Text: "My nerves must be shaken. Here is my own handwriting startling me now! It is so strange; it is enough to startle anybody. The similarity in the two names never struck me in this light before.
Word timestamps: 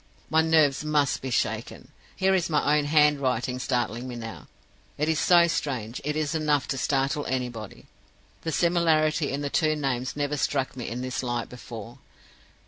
"My 0.31 0.41
nerves 0.41 0.83
must 0.83 1.21
be 1.21 1.29
shaken. 1.29 1.89
Here 2.15 2.33
is 2.33 2.49
my 2.49 2.75
own 2.75 2.85
handwriting 2.85 3.59
startling 3.59 4.07
me 4.07 4.15
now! 4.15 4.47
It 4.97 5.07
is 5.07 5.19
so 5.19 5.45
strange; 5.45 6.01
it 6.03 6.15
is 6.15 6.33
enough 6.33 6.67
to 6.69 6.77
startle 6.79 7.23
anybody. 7.27 7.85
The 8.41 8.51
similarity 8.51 9.29
in 9.29 9.41
the 9.41 9.51
two 9.51 9.75
names 9.75 10.15
never 10.15 10.37
struck 10.37 10.75
me 10.75 10.89
in 10.89 11.01
this 11.01 11.21
light 11.21 11.49
before. 11.49 11.99